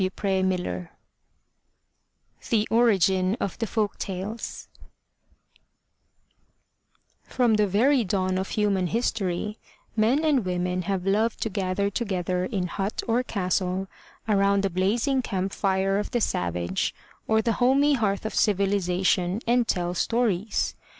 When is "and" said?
10.25-10.43, 19.45-19.67